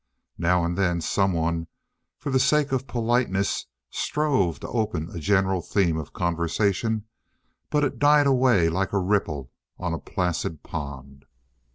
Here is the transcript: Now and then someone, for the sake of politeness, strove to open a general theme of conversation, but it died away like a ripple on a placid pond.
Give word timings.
Now 0.39 0.65
and 0.65 0.75
then 0.79 0.99
someone, 0.99 1.67
for 2.17 2.31
the 2.31 2.39
sake 2.39 2.71
of 2.71 2.87
politeness, 2.87 3.67
strove 3.91 4.59
to 4.61 4.67
open 4.69 5.11
a 5.15 5.19
general 5.19 5.61
theme 5.61 5.95
of 5.95 6.11
conversation, 6.11 7.05
but 7.69 7.83
it 7.83 7.99
died 7.99 8.25
away 8.25 8.67
like 8.67 8.93
a 8.93 8.97
ripple 8.99 9.51
on 9.77 9.93
a 9.93 9.99
placid 9.99 10.63
pond. 10.63 11.25